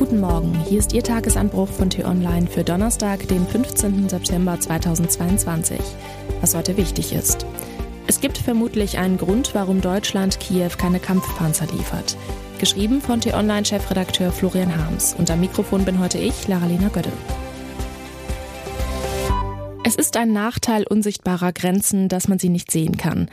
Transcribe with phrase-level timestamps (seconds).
[0.00, 4.08] Guten Morgen, hier ist Ihr Tagesanbruch von T-Online für Donnerstag, den 15.
[4.08, 5.78] September 2022.
[6.40, 7.44] Was heute wichtig ist.
[8.06, 12.16] Es gibt vermutlich einen Grund, warum Deutschland Kiew keine Kampfpanzer liefert.
[12.58, 15.14] Geschrieben von T-Online-Chefredakteur Florian Harms.
[15.18, 17.12] Und am Mikrofon bin heute ich, Laralena Götte.
[19.84, 23.28] Es ist ein Nachteil unsichtbarer Grenzen, dass man sie nicht sehen kann.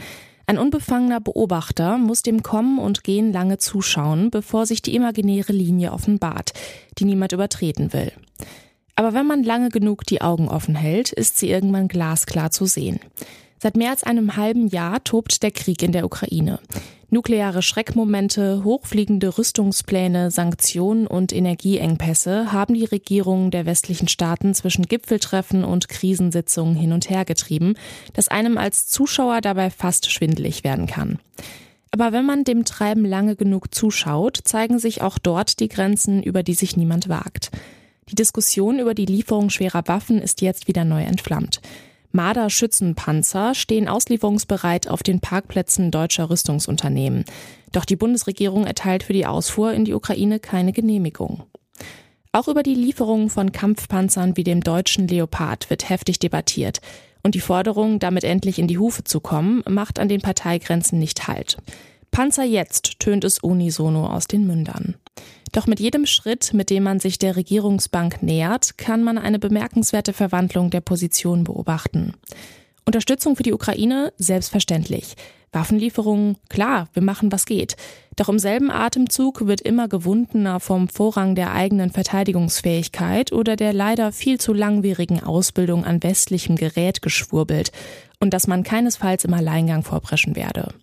[0.50, 5.92] Ein unbefangener Beobachter muss dem Kommen und Gehen lange zuschauen, bevor sich die imaginäre Linie
[5.92, 6.54] offenbart,
[6.98, 8.14] die niemand übertreten will.
[8.96, 13.02] Aber wenn man lange genug die Augen offen hält, ist sie irgendwann glasklar zu sehen.
[13.60, 16.60] Seit mehr als einem halben Jahr tobt der Krieg in der Ukraine.
[17.10, 25.64] Nukleare Schreckmomente, hochfliegende Rüstungspläne, Sanktionen und Energieengpässe haben die Regierungen der westlichen Staaten zwischen Gipfeltreffen
[25.64, 27.76] und Krisensitzungen hin und her getrieben,
[28.14, 31.20] dass einem als Zuschauer dabei fast schwindelig werden kann.
[31.92, 36.44] Aber wenn man dem Treiben lange genug zuschaut, zeigen sich auch dort die Grenzen, über
[36.44, 37.52] die sich niemand wagt.
[38.10, 41.62] Die Diskussion über die Lieferung schwerer Waffen ist jetzt wieder neu entflammt.
[42.12, 47.26] Marder-Schützenpanzer stehen auslieferungsbereit auf den Parkplätzen deutscher Rüstungsunternehmen.
[47.72, 51.44] Doch die Bundesregierung erteilt für die Ausfuhr in die Ukraine keine Genehmigung.
[52.32, 56.82] Auch über die Lieferung von Kampfpanzern wie dem deutschen Leopard wird heftig debattiert.
[57.24, 61.28] Und die Forderung, damit endlich in die Hufe zu kommen, macht an den Parteigrenzen nicht
[61.28, 61.58] Halt.
[62.12, 64.96] Panzer jetzt tönt es unisono aus den Mündern.
[65.52, 70.14] Doch mit jedem Schritt, mit dem man sich der Regierungsbank nähert, kann man eine bemerkenswerte
[70.14, 72.14] Verwandlung der Position beobachten.
[72.86, 75.16] Unterstützung für die Ukraine selbstverständlich.
[75.52, 77.76] Waffenlieferungen, klar, wir machen, was geht.
[78.16, 84.12] Doch im selben Atemzug wird immer gewundener vom Vorrang der eigenen Verteidigungsfähigkeit oder der leider
[84.12, 87.72] viel zu langwierigen Ausbildung an westlichem Gerät geschwurbelt
[88.20, 90.74] und dass man keinesfalls im Alleingang vorpreschen werde.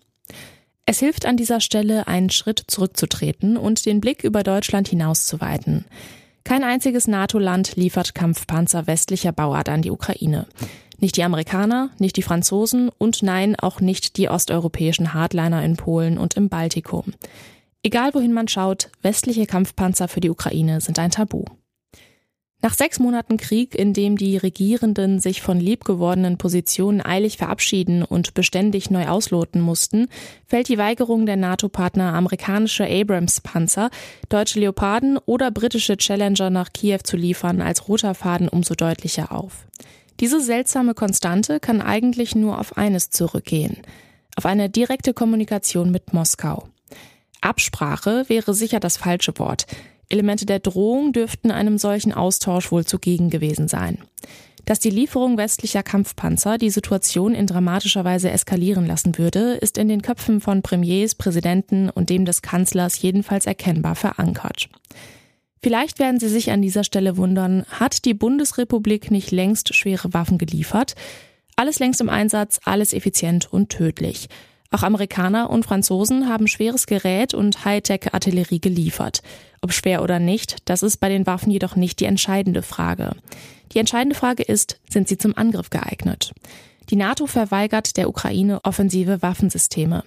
[0.87, 5.85] Es hilft an dieser Stelle, einen Schritt zurückzutreten und den Blick über Deutschland hinauszuweiten.
[6.43, 10.45] Kein einziges NATO-Land liefert Kampfpanzer westlicher Bauart an die Ukraine.
[10.99, 16.19] Nicht die Amerikaner, nicht die Franzosen und nein, auch nicht die osteuropäischen Hardliner in Polen
[16.19, 17.13] und im Baltikum.
[17.81, 21.45] Egal wohin man schaut, westliche Kampfpanzer für die Ukraine sind ein Tabu.
[22.65, 28.33] Nach sechs Monaten Krieg, in dem die Regierenden sich von liebgewordenen Positionen eilig verabschieden und
[28.33, 30.07] beständig neu ausloten mussten,
[30.47, 33.91] fällt die Weigerung der NATO-Partner amerikanische Abrams-Panzer,
[34.29, 39.67] deutsche Leoparden oder britische Challenger nach Kiew zu liefern als roter Faden umso deutlicher auf.
[40.19, 43.77] Diese seltsame Konstante kann eigentlich nur auf eines zurückgehen,
[44.37, 46.67] auf eine direkte Kommunikation mit Moskau.
[47.41, 49.67] Absprache wäre sicher das falsche Wort.
[50.15, 53.99] Elemente der Drohung dürften einem solchen Austausch wohl zugegen gewesen sein.
[54.63, 59.89] Dass die Lieferung westlicher Kampfpanzer die Situation in dramatischer Weise eskalieren lassen würde, ist in
[59.89, 64.69] den Köpfen von Premiers, Präsidenten und dem des Kanzlers jedenfalls erkennbar verankert.
[65.61, 70.37] Vielleicht werden Sie sich an dieser Stelle wundern, hat die Bundesrepublik nicht längst schwere Waffen
[70.37, 70.95] geliefert?
[71.55, 74.29] Alles längst im Einsatz, alles effizient und tödlich.
[74.75, 79.21] Auch Amerikaner und Franzosen haben schweres Gerät und Hightech-Artillerie geliefert.
[79.61, 83.11] Ob schwer oder nicht, das ist bei den Waffen jedoch nicht die entscheidende Frage.
[83.71, 86.33] Die entscheidende Frage ist, sind sie zum Angriff geeignet?
[86.89, 90.03] Die NATO verweigert der Ukraine offensive Waffensysteme.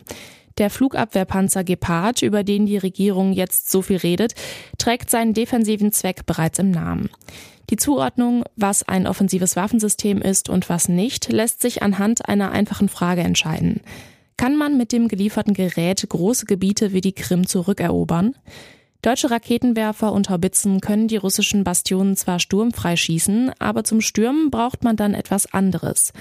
[0.58, 4.34] Der Flugabwehrpanzer Gepard, über den die Regierung jetzt so viel redet,
[4.76, 7.08] trägt seinen defensiven Zweck bereits im Namen.
[7.70, 12.90] Die Zuordnung, was ein offensives Waffensystem ist und was nicht, lässt sich anhand einer einfachen
[12.90, 13.80] Frage entscheiden.
[14.38, 18.36] Kann man mit dem gelieferten Gerät große Gebiete wie die Krim zurückerobern?
[19.02, 24.84] Deutsche Raketenwerfer und Haubitzen können die russischen Bastionen zwar sturmfrei schießen, aber zum Stürmen braucht
[24.84, 26.12] man dann etwas anderes.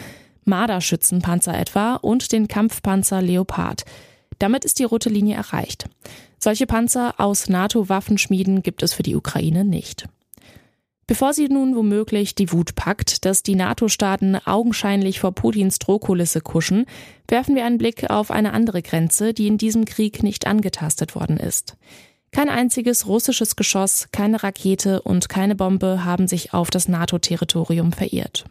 [0.46, 3.86] Marderschützenpanzer etwa und den Kampfpanzer Leopard.
[4.40, 5.88] Damit ist die rote Linie erreicht.
[6.40, 10.08] Solche Panzer aus NATO-Waffenschmieden gibt es für die Ukraine nicht.
[11.08, 16.86] Bevor sie nun womöglich die Wut packt, dass die NATO-Staaten augenscheinlich vor Putins Drohkulisse kuschen,
[17.30, 21.38] werfen wir einen Blick auf eine andere Grenze, die in diesem Krieg nicht angetastet worden
[21.38, 21.78] ist.
[22.32, 28.46] Kein einziges russisches Geschoss, keine Rakete und keine Bombe haben sich auf das NATO-Territorium verirrt.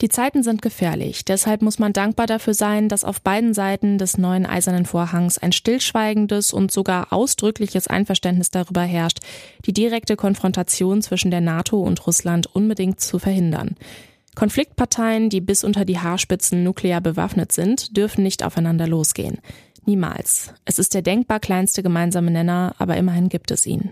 [0.00, 4.16] Die Zeiten sind gefährlich, deshalb muss man dankbar dafür sein, dass auf beiden Seiten des
[4.16, 9.18] neuen eisernen Vorhangs ein stillschweigendes und sogar ausdrückliches Einverständnis darüber herrscht,
[9.66, 13.76] die direkte Konfrontation zwischen der NATO und Russland unbedingt zu verhindern.
[14.34, 19.38] Konfliktparteien, die bis unter die Haarspitzen nuklear bewaffnet sind, dürfen nicht aufeinander losgehen.
[19.84, 20.54] Niemals.
[20.64, 23.90] Es ist der denkbar kleinste gemeinsame Nenner, aber immerhin gibt es ihn.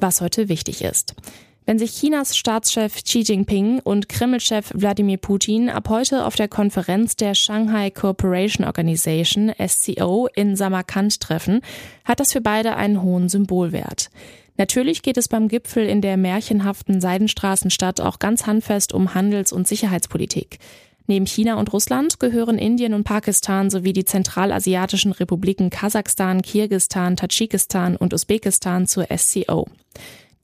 [0.00, 1.14] Was heute wichtig ist.
[1.64, 7.14] Wenn sich Chinas Staatschef Xi Jinping und Kreml-Chef Wladimir Putin ab heute auf der Konferenz
[7.14, 11.60] der Shanghai Cooperation Organization SCO in Samarkand treffen,
[12.04, 14.10] hat das für beide einen hohen Symbolwert.
[14.56, 19.68] Natürlich geht es beim Gipfel in der märchenhaften Seidenstraßenstadt auch ganz handfest um Handels- und
[19.68, 20.58] Sicherheitspolitik.
[21.06, 27.96] Neben China und Russland gehören Indien und Pakistan sowie die zentralasiatischen Republiken Kasachstan, Kirgistan, Tadschikistan
[27.96, 29.68] und Usbekistan zur SCO.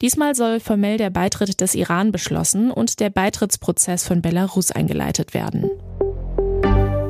[0.00, 5.70] Diesmal soll formell der Beitritt des Iran beschlossen und der Beitrittsprozess von Belarus eingeleitet werden.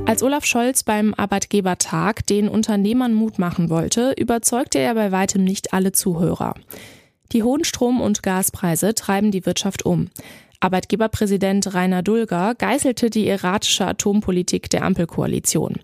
[0.07, 5.75] Als Olaf Scholz beim Arbeitgebertag den Unternehmern Mut machen wollte, überzeugte er bei weitem nicht
[5.75, 6.55] alle Zuhörer.
[7.33, 10.09] Die hohen Strom- und Gaspreise treiben die Wirtschaft um.
[10.61, 15.75] Arbeitgeberpräsident Rainer Dulger geißelte die erratische Atompolitik der Ampelkoalition.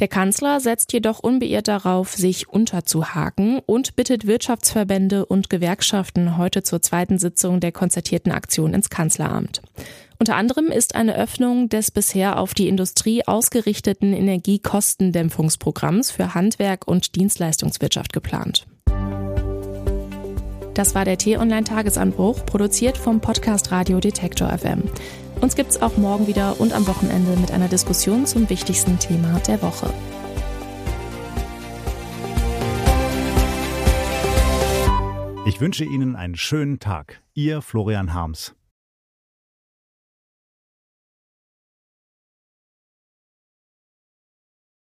[0.00, 6.80] Der Kanzler setzt jedoch unbeirrt darauf, sich unterzuhaken und bittet Wirtschaftsverbände und Gewerkschaften heute zur
[6.80, 9.60] zweiten Sitzung der konzertierten Aktion ins Kanzleramt.
[10.18, 17.14] Unter anderem ist eine Öffnung des bisher auf die Industrie ausgerichteten Energiekostendämpfungsprogramms für Handwerk und
[17.14, 18.66] Dienstleistungswirtschaft geplant.
[20.72, 24.84] Das war der T-Online-Tagesanbruch, produziert vom Podcast Radio Detektor FM.
[25.40, 29.62] Uns gibt's auch morgen wieder und am Wochenende mit einer Diskussion zum wichtigsten Thema der
[29.62, 29.92] Woche.
[35.46, 37.22] Ich wünsche Ihnen einen schönen Tag.
[37.34, 38.54] Ihr Florian Harms.